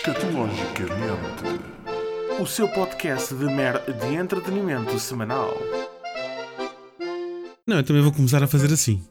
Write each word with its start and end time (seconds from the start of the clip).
Escatologicamente, 0.00 1.60
o 2.40 2.46
seu 2.46 2.66
podcast 2.68 3.34
de, 3.34 3.44
mer 3.44 3.82
de 3.84 4.14
entretenimento 4.14 4.98
semanal. 4.98 5.54
Não, 7.66 7.76
eu 7.76 7.82
também 7.84 8.00
vou 8.00 8.10
começar 8.10 8.42
a 8.42 8.46
fazer 8.46 8.72
assim. 8.72 9.02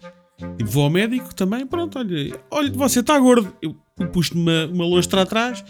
Tipo, 0.57 0.71
vou 0.71 0.85
ao 0.85 0.89
médico 0.89 1.33
também, 1.35 1.67
pronto, 1.67 1.99
olha, 1.99 2.41
olha, 2.49 2.71
você 2.71 3.01
está 3.01 3.19
gordo. 3.19 3.55
Eu, 3.61 3.75
puxo-lhe 4.11 4.41
uma, 4.41 4.65
uma 4.65 4.83
lostra 4.83 5.21
atrás, 5.21 5.63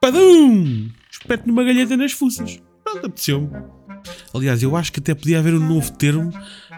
padum! 0.00 0.88
Espeto-lhe 1.08 1.52
uma 1.52 1.62
galheta 1.62 1.96
nas 1.96 2.10
fuças. 2.10 2.60
Pronto, 2.82 3.06
apeteceu-me. 3.06 3.50
Aliás, 4.34 4.60
eu 4.60 4.74
acho 4.74 4.92
que 4.92 4.98
até 4.98 5.14
podia 5.14 5.38
haver 5.38 5.54
um 5.54 5.60
novo 5.60 5.92
termo 5.92 6.32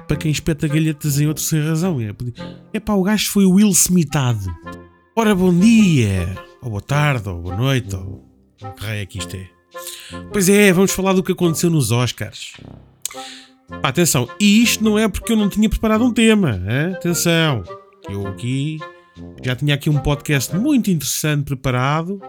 para 0.07 0.19
quem 0.19 0.31
espeta 0.31 0.69
galhetas 0.69 1.19
em 1.19 1.27
outro 1.27 1.43
sem 1.43 1.67
razão. 1.67 1.99
É, 1.99 2.15
é 2.75 2.79
pá, 2.79 2.93
o 2.93 3.03
gajo 3.03 3.31
foi 3.31 3.47
o 3.47 3.53
Will 3.53 3.71
Smithado. 3.71 4.55
Ora, 5.17 5.35
bom 5.35 5.59
dia! 5.59 6.29
Ou 6.67 6.71
boa 6.71 6.83
tarde, 6.83 7.29
ou 7.29 7.41
boa 7.41 7.57
noite, 7.57 7.95
ou 7.95 8.25
o 8.61 8.73
que 8.73 8.85
raio 8.85 9.03
é 9.03 9.07
que 9.07 9.19
isto 9.19 9.37
é. 9.37 9.49
Pois 10.33 10.49
é, 10.49 10.73
vamos 10.73 10.91
falar 10.91 11.13
do 11.13 11.23
que 11.23 11.31
aconteceu 11.31 11.71
nos 11.71 11.93
Oscars. 11.93 12.55
Pá, 13.81 13.89
atenção, 13.89 14.29
e 14.41 14.63
isto 14.63 14.83
não 14.83 14.99
é 14.99 15.09
porque 15.09 15.33
eu 15.33 15.37
não 15.37 15.49
tinha 15.49 15.69
preparado 15.69 16.05
um 16.05 16.13
tema, 16.13 16.61
hein? 16.69 16.95
atenção. 16.95 17.63
Eu 18.09 18.27
aqui 18.27 18.79
já 19.43 19.55
tinha 19.55 19.75
aqui 19.75 19.89
um 19.89 19.99
podcast 19.99 20.55
muito 20.57 20.91
interessante 20.91 21.45
preparado 21.45 22.21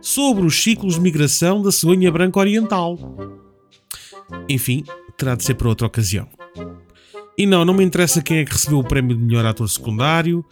sobre 0.00 0.46
os 0.46 0.62
ciclos 0.62 0.94
de 0.94 1.00
migração 1.00 1.60
da 1.62 1.70
cegonha 1.70 2.10
branca 2.10 2.40
oriental. 2.40 2.98
Enfim, 4.48 4.82
terá 5.16 5.34
de 5.34 5.44
ser 5.44 5.54
para 5.54 5.68
outra 5.68 5.86
ocasião. 5.86 6.26
E 7.36 7.46
não, 7.46 7.64
não 7.66 7.74
me 7.74 7.84
interessa 7.84 8.22
quem 8.22 8.38
é 8.38 8.44
que 8.44 8.52
recebeu 8.52 8.78
o 8.78 8.84
prémio 8.84 9.16
de 9.16 9.22
melhor 9.22 9.44
ator 9.44 9.68
secundário, 9.68 10.44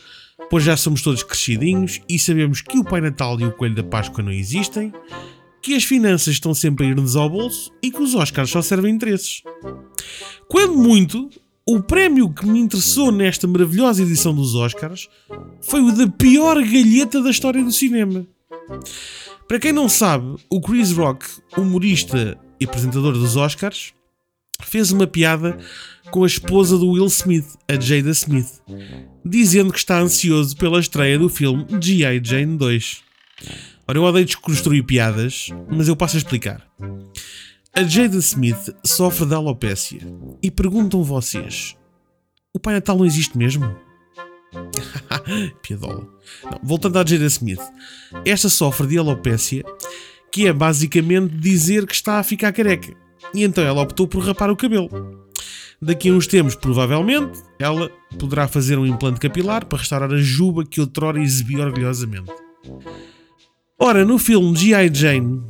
pois 0.50 0.64
já 0.64 0.76
somos 0.76 1.02
todos 1.02 1.22
crescidinhos 1.22 2.00
e 2.08 2.18
sabemos 2.18 2.60
que 2.60 2.78
o 2.78 2.84
Pai 2.84 3.00
Natal 3.00 3.38
e 3.40 3.44
o 3.44 3.52
Coelho 3.52 3.74
da 3.74 3.82
Páscoa 3.82 4.22
não 4.22 4.32
existem, 4.32 4.92
que 5.62 5.74
as 5.74 5.84
finanças 5.84 6.34
estão 6.34 6.54
sempre 6.54 6.86
a 6.86 6.90
ir-nos 6.90 7.16
ao 7.16 7.28
bolso 7.28 7.72
e 7.82 7.90
que 7.90 8.00
os 8.00 8.14
Oscars 8.14 8.50
só 8.50 8.62
servem 8.62 8.94
interesses. 8.94 9.42
Quando 10.48 10.76
muito, 10.76 11.28
o 11.66 11.82
prémio 11.82 12.32
que 12.32 12.46
me 12.46 12.60
interessou 12.60 13.10
nesta 13.10 13.48
maravilhosa 13.48 14.02
edição 14.02 14.32
dos 14.32 14.54
Oscars 14.54 15.08
foi 15.60 15.80
o 15.80 15.90
da 15.90 16.06
pior 16.06 16.56
galheta 16.62 17.20
da 17.20 17.30
história 17.30 17.64
do 17.64 17.72
cinema. 17.72 18.24
Para 19.48 19.58
quem 19.58 19.72
não 19.72 19.88
sabe, 19.88 20.36
o 20.48 20.60
Chris 20.60 20.92
Rock, 20.92 21.26
humorista 21.56 22.38
e 22.60 22.64
apresentador 22.64 23.14
dos 23.14 23.36
Oscars, 23.36 23.92
fez 24.62 24.90
uma 24.90 25.06
piada 25.06 25.58
com 26.10 26.24
a 26.24 26.26
esposa 26.26 26.78
do 26.78 26.90
Will 26.90 27.06
Smith, 27.06 27.56
a 27.68 27.78
Jada 27.78 28.10
Smith, 28.10 28.60
dizendo 29.24 29.72
que 29.72 29.78
está 29.78 29.98
ansioso 29.98 30.56
pela 30.56 30.80
estreia 30.80 31.18
do 31.18 31.28
filme 31.28 31.66
G.I. 31.80 32.20
Jane 32.22 32.56
2. 32.56 33.02
Ora, 33.88 33.98
eu 33.98 34.02
odeio 34.02 34.24
desconstruir 34.24 34.82
piadas, 34.84 35.48
mas 35.70 35.88
eu 35.88 35.96
passo 35.96 36.16
a 36.16 36.18
explicar. 36.18 36.66
A 37.72 37.82
Jada 37.82 38.16
Smith 38.16 38.74
sofre 38.84 39.26
de 39.26 39.34
alopécia 39.34 40.00
e 40.42 40.50
perguntam 40.50 41.04
vocês: 41.04 41.76
o 42.52 42.58
Pai 42.58 42.74
Natal 42.74 42.96
não 42.96 43.04
existe 43.04 43.36
mesmo? 43.36 43.76
Piadola. 45.62 46.08
Não, 46.44 46.60
voltando 46.62 46.98
à 46.98 47.04
Jada 47.04 47.26
Smith, 47.26 47.60
esta 48.24 48.48
sofre 48.48 48.86
de 48.86 48.98
alopécia, 48.98 49.64
que 50.32 50.46
é 50.46 50.52
basicamente 50.52 51.36
dizer 51.36 51.86
que 51.86 51.94
está 51.94 52.18
a 52.18 52.22
ficar 52.22 52.52
careca. 52.52 53.05
E 53.34 53.44
então 53.44 53.64
ela 53.64 53.82
optou 53.82 54.06
por 54.06 54.24
rapar 54.24 54.50
o 54.50 54.56
cabelo. 54.56 55.26
Daqui 55.80 56.08
a 56.08 56.12
uns 56.12 56.26
tempos, 56.26 56.54
provavelmente, 56.54 57.38
ela 57.58 57.90
poderá 58.18 58.48
fazer 58.48 58.78
um 58.78 58.86
implante 58.86 59.20
capilar 59.20 59.66
para 59.66 59.78
restaurar 59.78 60.12
a 60.12 60.18
juba 60.18 60.64
que 60.64 60.80
outrora 60.80 61.20
exibia 61.20 61.64
orgulhosamente. 61.64 62.32
Ora, 63.78 64.04
no 64.04 64.18
filme 64.18 64.56
G.I. 64.56 64.90
Jane, 64.92 65.42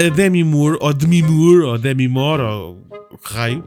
a 0.00 0.08
Demi 0.08 0.42
Moore, 0.42 0.78
ou 0.80 0.94
Demi 0.94 1.22
Moore, 1.22 1.62
ou 1.62 1.78
Demi 1.78 2.08
Moore, 2.08 2.42
ou 2.42 2.86
raio, 3.22 3.64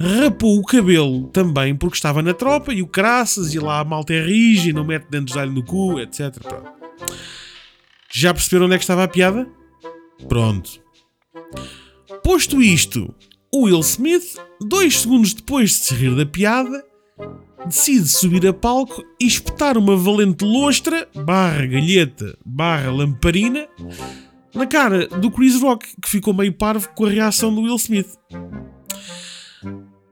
rapou 0.00 0.58
o 0.58 0.64
cabelo 0.64 1.28
também 1.28 1.76
porque 1.76 1.96
estava 1.96 2.22
na 2.22 2.32
tropa 2.32 2.72
e 2.72 2.80
o 2.80 2.86
craças 2.86 3.52
e 3.52 3.58
lá 3.58 3.80
a 3.80 3.84
malta 3.84 4.14
é 4.14 4.24
rija 4.24 4.70
e 4.70 4.72
não 4.72 4.84
mete 4.84 5.06
dentro 5.10 5.34
de 5.34 5.38
alho 5.38 5.52
no 5.52 5.62
cu, 5.62 6.00
etc. 6.00 6.38
Pronto. 6.40 6.72
Já 8.12 8.32
perceberam 8.32 8.66
onde 8.66 8.74
é 8.74 8.78
que 8.78 8.84
estava 8.84 9.04
a 9.04 9.08
piada? 9.08 9.46
Pronto. 10.26 10.80
Posto 12.22 12.62
isto, 12.62 13.14
o 13.52 13.64
Will 13.64 13.80
Smith, 13.80 14.36
dois 14.60 15.00
segundos 15.00 15.34
depois 15.34 15.70
de 15.70 15.76
se 15.76 15.94
rir 15.94 16.14
da 16.14 16.26
piada, 16.26 16.84
decide 17.66 18.08
subir 18.08 18.46
a 18.46 18.52
palco 18.52 19.02
e 19.20 19.26
espetar 19.26 19.76
uma 19.78 19.96
valente 19.96 20.44
lostra, 20.44 21.08
barra 21.14 21.66
galheta, 21.66 22.36
barra 22.44 22.90
lamparina, 22.90 23.66
na 24.54 24.66
cara 24.66 25.06
do 25.06 25.30
Chris 25.30 25.60
Rock, 25.60 25.86
que 26.00 26.08
ficou 26.08 26.34
meio 26.34 26.52
parvo 26.52 26.88
com 26.94 27.06
a 27.06 27.10
reação 27.10 27.54
do 27.54 27.62
Will 27.62 27.76
Smith. 27.76 28.16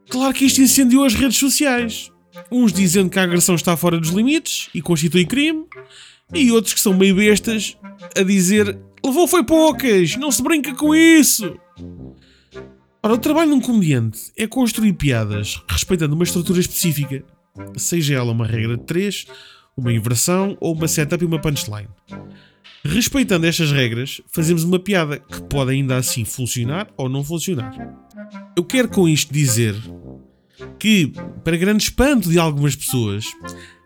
Claro 0.09 0.35
que 0.35 0.47
isto 0.47 0.61
incendiou 0.61 1.05
as 1.05 1.15
redes 1.15 1.39
sociais. 1.39 2.11
Uns 2.51 2.73
dizendo 2.73 3.11
que 3.11 3.19
a 3.19 3.25
agressão 3.25 3.55
está 3.55 3.77
fora 3.77 3.99
dos 3.99 4.11
limites 4.11 4.71
e 4.75 4.81
constitui 4.81 5.27
crime, 5.27 5.67
e 6.33 6.51
outros 6.53 6.75
que 6.75 6.81
são 6.81 6.95
meio 6.95 7.17
bestas 7.17 7.77
a 8.17 8.23
dizer 8.23 8.79
levou 9.05 9.27
foi 9.27 9.45
poucas, 9.45 10.17
não 10.17 10.31
se 10.31 10.43
brinca 10.43 10.75
com 10.75 10.95
isso. 10.95 11.59
Ora, 13.03 13.15
o 13.15 13.19
trabalho 13.19 13.51
de 13.51 13.57
um 13.57 13.61
comediante 13.61 14.33
é 14.37 14.47
construir 14.47 14.93
piadas 14.95 15.63
respeitando 15.69 16.15
uma 16.15 16.25
estrutura 16.25 16.61
específica, 16.61 17.25
seja 17.77 18.15
ela 18.15 18.33
uma 18.33 18.47
regra 18.47 18.77
de 18.77 18.85
3, 18.85 19.27
uma 19.77 19.93
inversão 19.93 20.57
ou 20.61 20.75
uma 20.75 20.89
setup 20.89 21.23
e 21.23 21.27
uma 21.27 21.41
punchline. 21.41 21.89
Respeitando 22.85 23.47
estas 23.47 23.71
regras, 23.71 24.21
fazemos 24.29 24.65
uma 24.65 24.79
piada 24.79 25.19
que 25.19 25.43
pode 25.43 25.73
ainda 25.73 25.97
assim 25.97 26.25
funcionar 26.25 26.89
ou 26.97 27.09
não 27.09 27.23
funcionar. 27.25 27.73
Eu 28.57 28.65
quero 28.65 28.89
com 28.89 29.09
isto 29.09 29.33
dizer 29.33 29.75
que, 30.79 31.13
para 31.45 31.57
grande 31.57 31.85
espanto 31.85 32.29
de 32.29 32.39
algumas 32.39 32.75
pessoas, 32.75 33.27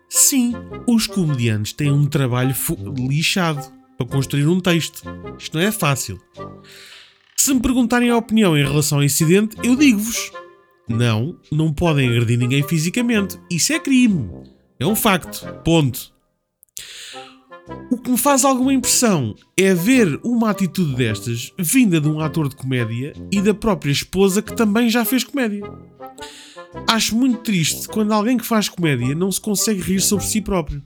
sim, 0.09 0.53
os 0.87 1.07
comediantes 1.07 1.73
têm 1.73 1.91
um 1.91 2.05
trabalho 2.05 2.55
lixado 2.97 3.71
para 3.97 4.07
construir 4.07 4.47
um 4.47 4.59
texto. 4.59 5.03
Isto 5.37 5.57
não 5.57 5.63
é 5.63 5.71
fácil. 5.71 6.19
Se 7.43 7.53
me 7.53 7.59
perguntarem 7.59 8.09
a 8.09 8.15
opinião 8.15 8.57
em 8.57 8.63
relação 8.63 8.99
ao 8.99 9.03
incidente, 9.03 9.57
eu 9.61 9.75
digo-vos: 9.75 10.31
não, 10.87 11.37
não 11.51 11.73
podem 11.73 12.07
agredir 12.07 12.39
ninguém 12.39 12.63
fisicamente. 12.63 13.37
Isso 13.51 13.73
é 13.73 13.79
crime. 13.81 14.29
É 14.79 14.87
um 14.87 14.95
facto. 14.95 15.45
Ponto. 15.61 16.13
O 17.91 17.97
que 17.97 18.09
me 18.09 18.17
faz 18.17 18.45
alguma 18.45 18.73
impressão 18.73 19.35
é 19.59 19.73
ver 19.73 20.21
uma 20.23 20.51
atitude 20.51 20.95
destas 20.95 21.51
vinda 21.59 21.99
de 21.99 22.07
um 22.07 22.21
ator 22.21 22.47
de 22.47 22.55
comédia 22.55 23.11
e 23.29 23.41
da 23.41 23.53
própria 23.53 23.91
esposa 23.91 24.41
que 24.41 24.55
também 24.55 24.89
já 24.89 25.03
fez 25.03 25.25
comédia. 25.25 25.69
Acho 26.89 27.13
muito 27.13 27.39
triste 27.39 27.89
quando 27.89 28.13
alguém 28.13 28.37
que 28.37 28.45
faz 28.45 28.69
comédia 28.69 29.13
não 29.13 29.29
se 29.29 29.41
consegue 29.41 29.81
rir 29.81 29.99
sobre 29.99 30.23
si 30.23 30.39
próprio. 30.39 30.81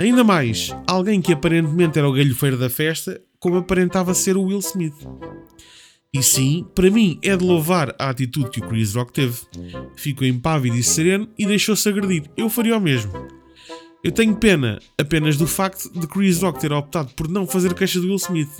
Ainda 0.00 0.24
mais, 0.24 0.74
alguém 0.84 1.22
que 1.22 1.32
aparentemente 1.32 1.96
era 1.96 2.08
o 2.08 2.12
galhofeiro 2.12 2.58
da 2.58 2.68
festa, 2.68 3.22
como 3.38 3.58
aparentava 3.58 4.14
ser 4.14 4.36
o 4.36 4.42
Will 4.42 4.58
Smith. 4.58 4.96
E 6.12 6.24
sim, 6.24 6.66
para 6.74 6.90
mim 6.90 7.20
é 7.22 7.36
de 7.36 7.44
louvar 7.44 7.94
a 7.96 8.10
atitude 8.10 8.50
que 8.50 8.58
o 8.58 8.68
Chris 8.68 8.94
Rock 8.94 9.12
teve. 9.12 9.38
Ficou 9.96 10.26
impávido 10.26 10.76
e 10.76 10.82
sereno 10.82 11.28
e 11.38 11.46
deixou-se 11.46 11.88
agredir. 11.88 12.24
Eu 12.36 12.50
faria 12.50 12.76
o 12.76 12.80
mesmo. 12.80 13.12
Eu 14.02 14.10
tenho 14.10 14.34
pena 14.34 14.80
apenas 14.98 15.36
do 15.36 15.46
facto 15.46 15.88
de 15.92 16.08
Chris 16.08 16.42
Rock 16.42 16.58
ter 16.58 16.72
optado 16.72 17.12
por 17.14 17.28
não 17.28 17.46
fazer 17.46 17.74
queixa 17.74 18.00
do 18.00 18.08
Will 18.08 18.16
Smith. 18.16 18.50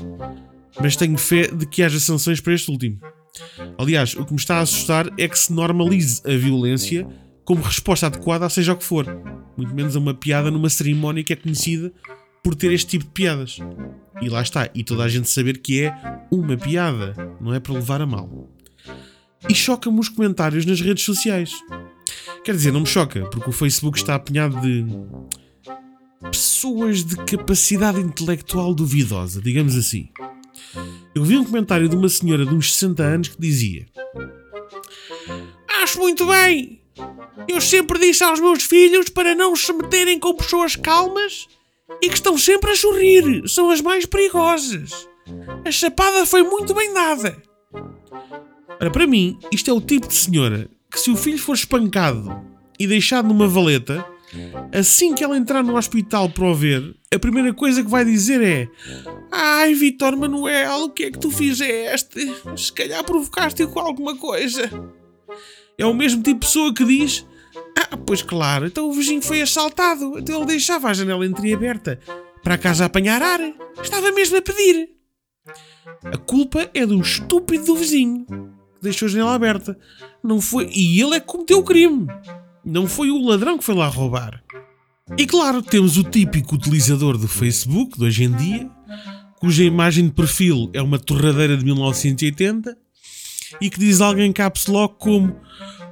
Mas 0.81 0.95
tenho 0.95 1.19
fé 1.19 1.49
de 1.49 1.67
que 1.67 1.83
haja 1.83 1.99
sanções 1.99 2.41
para 2.41 2.55
este 2.55 2.71
último. 2.71 3.01
Aliás, 3.77 4.15
o 4.15 4.25
que 4.25 4.33
me 4.33 4.39
está 4.39 4.59
a 4.59 4.61
assustar 4.61 5.11
é 5.19 5.27
que 5.27 5.39
se 5.39 5.53
normalize 5.53 6.23
a 6.25 6.37
violência 6.37 7.05
como 7.45 7.63
resposta 7.63 8.07
adequada 8.07 8.47
a 8.47 8.49
seja 8.49 8.75
o 8.75 8.77
que 8.77 8.85
for. 8.85 9.07
Muito 9.57 9.75
menos 9.75 9.97
a 9.97 9.99
uma 9.99 10.15
piada 10.15 10.53
numa 10.53 10.71
cerimónia 10.71 11.25
que 11.25 11.33
é 11.33 11.37
conhecida 11.37 11.93
por 12.43 12.55
ter 12.55 12.73
este 12.73 12.91
tipo 12.91 13.05
de 13.05 13.11
piadas. 13.11 13.59
E 14.21 14.29
lá 14.29 14.43
está, 14.43 14.69
e 14.75 14.85
toda 14.85 15.05
a 15.05 15.09
gente 15.09 15.29
saber 15.29 15.59
que 15.59 15.83
é 15.83 15.95
uma 16.31 16.57
piada, 16.57 17.15
não 17.41 17.55
é 17.55 17.61
para 17.61 17.75
levar 17.75 18.01
a 18.01 18.07
mal. 18.07 18.49
E 19.49 19.55
choca-me 19.55 19.99
os 19.99 20.09
comentários 20.09 20.67
nas 20.67 20.81
redes 20.81 21.05
sociais. 21.05 21.53
Quer 22.45 22.55
dizer, 22.55 22.73
não 22.73 22.81
me 22.81 22.87
choca, 22.87 23.25
porque 23.31 23.49
o 23.49 23.53
Facebook 23.53 23.99
está 23.99 24.15
apinhado 24.15 24.61
de 24.61 24.85
pessoas 26.31 27.05
de 27.05 27.17
capacidade 27.17 28.01
intelectual 28.01 28.75
duvidosa, 28.75 29.41
digamos 29.41 29.77
assim. 29.77 30.09
Eu 31.15 31.25
vi 31.25 31.37
um 31.37 31.45
comentário 31.45 31.89
de 31.89 31.97
uma 31.97 32.09
senhora 32.09 32.45
de 32.45 32.55
uns 32.55 32.75
60 32.75 33.03
anos 33.03 33.29
que 33.29 33.41
dizia: 33.41 33.87
Acho 35.83 35.99
muito 35.99 36.27
bem! 36.27 36.81
Eu 37.49 37.61
sempre 37.61 37.99
disse 37.99 38.23
aos 38.23 38.39
meus 38.39 38.63
filhos 38.63 39.09
para 39.09 39.35
não 39.35 39.57
se 39.57 39.73
meterem 39.73 40.19
com 40.19 40.35
pessoas 40.35 40.77
calmas 40.77 41.49
e 42.03 42.09
que 42.09 42.15
estão 42.15 42.37
sempre 42.37 42.71
a 42.71 42.77
sorrir. 42.77 43.49
São 43.49 43.71
as 43.71 43.81
mais 43.81 44.07
perigosas. 44.07 45.09
A 45.65 45.71
chapada 45.71 46.27
foi 46.27 46.43
muito 46.43 46.75
bem 46.75 46.93
dada. 46.93 47.41
Ora, 48.81 48.91
para 48.91 49.07
mim, 49.07 49.39
isto 49.53 49.71
é 49.71 49.75
o 49.75 49.81
tipo 49.81 50.09
de 50.09 50.15
senhora 50.15 50.69
que, 50.91 50.99
se 50.99 51.11
o 51.11 51.17
filho 51.17 51.39
for 51.39 51.55
espancado 51.55 52.45
e 52.79 52.87
deixado 52.87 53.29
numa 53.29 53.47
valeta, 53.47 54.05
assim 54.73 55.15
que 55.15 55.23
ela 55.23 55.37
entrar 55.37 55.63
no 55.63 55.77
hospital 55.77 56.31
para 56.31 56.47
o 56.47 56.55
ver, 56.55 56.97
a 57.15 57.19
primeira 57.19 57.53
coisa 57.53 57.83
que 57.83 57.91
vai 57.91 58.05
dizer 58.05 58.43
é: 58.43 58.69
Ai, 59.31 59.75
Vitor 59.75 60.17
Manuel, 60.17 60.85
o 60.85 60.91
que 60.91 61.05
é 61.05 61.11
que 61.11 61.19
tu 61.19 61.31
fizeste? 61.31 62.33
Se 62.57 62.73
calhar 62.73 63.05
provocaste-o 63.05 63.69
com 63.69 63.81
alguma 63.81 64.17
coisa. 64.17 64.71
É 65.77 65.87
o 65.87 65.95
mesmo 65.95 66.23
tipo 66.23 66.41
de 66.41 66.47
pessoa 66.47 66.73
que 66.73 66.85
diz: 66.85 67.27
Ah, 67.91 67.97
pois 67.97 68.23
claro, 68.23 68.67
então 68.67 68.89
o 68.89 68.93
vizinho 68.93 69.21
foi 69.21 69.43
assaltado, 69.43 70.19
então 70.19 70.37
ele 70.37 70.47
deixava 70.47 70.89
a 70.89 70.95
janela 70.95 71.27
entreaberta 71.27 71.99
para 72.43 72.55
a 72.55 72.59
casa 72.59 72.85
apanhar 72.85 73.23
ar. 73.23 73.41
Estava 73.83 74.13
mesmo 74.13 74.37
a 74.37 74.43
pedir. 74.43 74.91
A 76.05 76.17
culpa 76.17 76.71
é 76.73 76.87
do 76.87 77.01
estúpido 77.01 77.65
do 77.67 77.77
vizinho 77.77 78.25
que 78.81 78.83
deixou 78.83 79.07
a 79.07 79.11
janela 79.11 79.35
aberta. 79.35 79.79
Não 80.23 80.41
foi. 80.41 80.71
E 80.73 81.01
ele 81.01 81.17
é 81.17 81.21
que 81.21 81.27
cometeu 81.27 81.59
o 81.59 81.65
crime. 81.65 82.07
Não 82.65 82.87
foi 82.87 83.11
o 83.11 83.23
ladrão 83.23 83.59
que 83.59 83.65
foi 83.65 83.75
lá 83.75 83.89
roubar. 83.89 84.43
E 85.19 85.27
claro, 85.27 85.61
temos 85.61 85.97
o 85.97 86.05
típico 86.05 86.55
utilizador 86.55 87.19
do 87.19 87.27
Facebook 87.27 87.99
de 87.99 88.05
hoje 88.05 88.25
em 88.25 88.33
dia, 88.33 88.71
cuja 89.41 89.65
imagem 89.65 90.07
de 90.07 90.13
perfil 90.13 90.71
é 90.73 90.81
uma 90.81 90.99
torradeira 90.99 91.57
de 91.57 91.65
1980 91.65 92.77
e 93.61 93.71
que 93.71 93.79
diz 93.79 94.01
alguém 94.01 94.33
caps 94.33 94.67
lock 94.67 94.97
como 94.99 95.37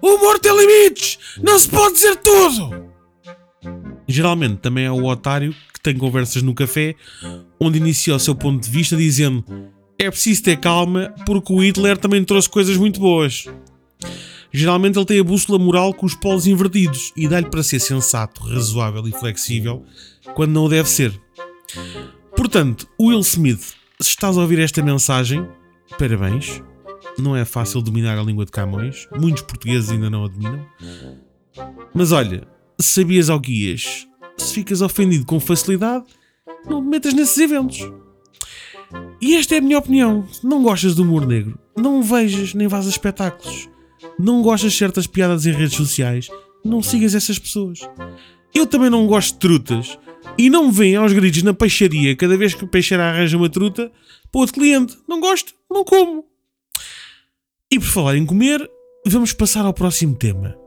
O 0.03 0.15
humor 0.15 0.39
tem 0.39 0.57
limites! 0.57 1.19
Não 1.43 1.59
se 1.59 1.69
pode 1.69 1.95
dizer 1.95 2.17
tudo! 2.17 2.89
Geralmente 4.07 4.57
também 4.57 4.85
é 4.85 4.91
o 4.91 5.05
otário 5.05 5.55
que 5.73 5.81
tem 5.81 5.97
conversas 5.97 6.43
no 6.43 6.55
café 6.55 6.95
onde 7.61 7.79
inicia 7.79 8.15
o 8.15 8.19
seu 8.19 8.35
ponto 8.35 8.63
de 8.63 8.71
vista 8.71 8.97
dizendo 8.97 9.45
é 9.99 10.11
preciso 10.11 10.45
ter 10.45 10.59
calma 10.59 11.13
porque 11.27 11.53
o 11.53 11.63
Hitler 11.63 11.99
também 11.99 12.25
trouxe 12.25 12.49
coisas 12.49 12.77
muito 12.77 13.01
boas. 13.01 13.47
Geralmente 14.53 14.97
ele 14.99 15.05
tem 15.05 15.21
a 15.21 15.25
bússola 15.25 15.59
moral 15.59 15.93
com 15.93 16.07
os 16.07 16.15
polos 16.15 16.47
invertidos 16.47 17.13
e 17.17 17.29
dá-lhe 17.29 17.51
para 17.51 17.63
ser 17.63 17.81
sensato, 17.81 18.43
razoável 18.45 19.07
e 19.07 19.13
flexível 19.13 19.85
quando 20.35 20.53
não 20.53 20.65
o 20.65 20.69
deve 20.69 20.89
ser. 20.89 21.13
Portanto, 22.35 22.89
Will 23.01 23.21
Smith, 23.21 23.75
se 24.01 24.11
estás 24.11 24.39
a 24.39 24.41
ouvir 24.41 24.61
esta 24.61 24.83
mensagem, 24.83 25.47
parabéns. 25.99 26.63
Não 27.19 27.37
é 27.37 27.45
fácil 27.45 27.83
dominar 27.83 28.17
a 28.19 28.23
língua 28.23 28.45
de 28.45 28.53
Camões, 28.53 29.09
muitos 29.19 29.43
portugueses 29.43 29.91
ainda 29.91 30.09
não 30.09 30.25
a 30.25 30.29
dominam. 30.29 30.65
Mas 31.93 32.13
olha, 32.13 32.47
sabias 32.81 33.29
ao 33.29 33.41
guias, 33.41 34.07
se 34.37 34.55
ficas 34.55 34.81
ofendido 34.81 35.27
com 35.27 35.41
facilidade, 35.41 36.05
não 36.65 36.81
te 36.81 36.89
metas 36.89 37.15
nesses 37.15 37.39
eventos. 37.39 37.81
E 39.21 39.35
esta 39.35 39.57
é 39.57 39.59
a 39.59 39.61
minha 39.61 39.79
opinião. 39.79 40.27
Não 40.43 40.63
gostas 40.63 40.95
do 40.95 41.03
humor 41.03 41.27
negro, 41.27 41.59
não 41.77 42.03
vejas 42.03 42.55
nem 42.55 42.69
vás 42.69 42.87
a 42.87 42.91
espetáculos. 42.91 43.69
Não 44.19 44.43
gostas 44.43 44.73
de 44.73 44.79
certas 44.79 45.07
piadas 45.07 45.45
em 45.45 45.53
redes 45.53 45.77
sociais, 45.77 46.29
não 46.65 46.83
sigas 46.83 47.15
essas 47.15 47.39
pessoas. 47.39 47.81
Eu 48.55 48.67
também 48.67 48.91
não 48.91 49.07
gosto 49.07 49.35
de 49.35 49.41
trutas. 49.41 49.99
E 50.37 50.49
não 50.49 50.67
me 50.67 50.73
vêm 50.73 50.95
aos 50.95 51.13
gritos 51.13 51.43
na 51.43 51.53
peixaria 51.53 52.15
cada 52.15 52.37
vez 52.37 52.55
que 52.55 52.65
o 52.65 52.69
peixeiro 52.69 53.03
arranja 53.03 53.37
uma 53.37 53.49
truta 53.49 53.91
para 54.31 54.41
outro 54.41 54.55
cliente. 54.55 54.97
Não 55.09 55.21
gosto, 55.21 55.53
não 55.71 55.85
como. 55.85 56.25
E 57.71 57.79
por 57.79 57.87
falar 57.87 58.17
em 58.17 58.25
comer, 58.25 58.67
vamos 59.07 59.35
passar 59.35 59.67
ao 59.67 59.75
próximo 59.75 60.17
tema. 60.17 60.59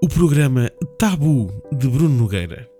O 0.00 0.08
programa 0.08 0.70
Tabu 0.96 1.50
de 1.72 1.88
Bruno 1.88 2.16
Nogueira. 2.16 2.70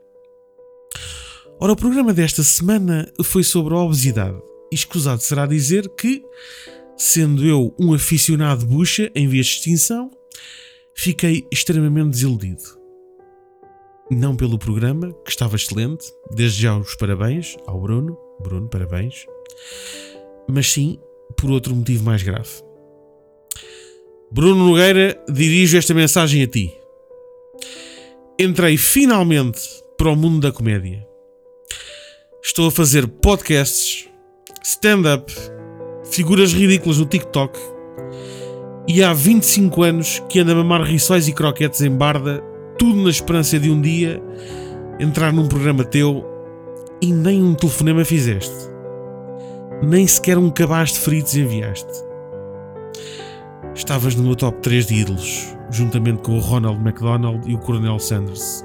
Ora, 1.59 1.73
o 1.73 1.77
programa 1.77 2.15
desta 2.15 2.45
semana 2.45 3.13
foi 3.25 3.43
sobre 3.43 3.75
a 3.75 3.79
obesidade. 3.79 4.41
E 4.71 4.77
escusado 4.77 5.21
será 5.21 5.45
dizer 5.45 5.89
que, 5.97 6.23
sendo 6.97 7.45
eu 7.45 7.75
um 7.81 7.93
aficionado 7.93 8.65
bucha 8.65 9.11
em 9.13 9.27
vias 9.27 9.47
de 9.47 9.55
extinção, 9.55 10.09
fiquei 10.95 11.45
extremamente 11.53 12.11
desiludido. 12.11 12.63
Não 14.09 14.37
pelo 14.37 14.57
programa, 14.57 15.13
que 15.25 15.33
estava 15.33 15.57
excelente, 15.57 16.07
desde 16.31 16.63
já 16.63 16.79
os 16.79 16.95
parabéns 16.95 17.57
ao 17.67 17.81
Bruno, 17.81 18.17
Bruno, 18.41 18.69
parabéns, 18.69 19.27
mas 20.49 20.71
sim 20.71 20.97
por 21.37 21.51
outro 21.51 21.75
motivo 21.75 22.05
mais 22.05 22.23
grave. 22.23 22.68
Bruno 24.31 24.67
Nogueira, 24.67 25.19
dirijo 25.27 25.79
esta 25.79 25.95
mensagem 25.95 26.43
a 26.43 26.47
ti. 26.47 26.71
Entrei 28.39 28.77
finalmente 28.77 29.61
para 29.97 30.11
o 30.11 30.17
mundo 30.17 30.41
da 30.41 30.53
comédia. 30.53 31.07
Estou 32.45 32.69
a 32.69 32.71
fazer 32.71 33.09
podcasts, 33.09 34.07
stand-up, 34.63 35.33
figuras 36.11 36.53
ridículas 36.53 36.99
no 36.99 37.07
TikTok 37.07 37.59
e 38.87 39.03
há 39.03 39.15
25 39.15 39.83
anos 39.83 40.23
que 40.29 40.41
ando 40.41 40.53
a 40.53 40.57
mamar 40.57 40.83
rissóis 40.83 41.27
e 41.27 41.33
croquetes 41.33 41.81
em 41.81 41.91
barda, 41.91 42.43
tudo 42.79 43.03
na 43.03 43.11
esperança 43.11 43.59
de 43.59 43.71
um 43.71 43.81
dia 43.81 44.23
entrar 45.01 45.33
num 45.33 45.49
programa 45.49 45.85
teu 45.85 46.23
e 47.01 47.13
nem 47.15 47.43
um 47.43 47.55
telefonema 47.55 48.05
fizeste. 48.05 48.55
Nem 49.83 50.07
sequer 50.07 50.37
um 50.37 50.51
cabaz 50.51 50.93
de 50.93 50.99
fritos 50.99 51.35
enviaste. 51.35 52.08
Estavas 53.79 54.17
no 54.17 54.25
meu 54.25 54.35
top 54.35 54.61
3 54.61 54.87
de 54.87 54.95
ídolos, 54.97 55.55
juntamente 55.71 56.21
com 56.23 56.37
o 56.37 56.41
Ronald 56.41 56.81
McDonald 56.81 57.49
e 57.49 57.55
o 57.55 57.59
Coronel 57.61 58.01
Sanders. 58.01 58.65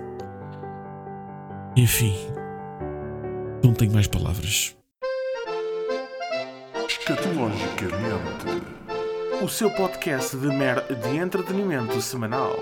Enfim, 1.77 2.15
não 3.63 3.73
tenho 3.73 3.93
mais 3.93 4.07
palavras. 4.07 4.75
Escatologicamente. 6.89 8.63
O 9.43 9.47
seu 9.47 9.69
podcast 9.69 10.35
de 10.35 10.47
mer 10.47 10.81
de 10.81 11.15
entretenimento 11.15 12.01
semanal. 12.01 12.55